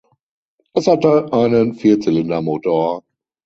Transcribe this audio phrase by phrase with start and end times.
[0.73, 3.03] Es hatte einen Vierzylindermotor.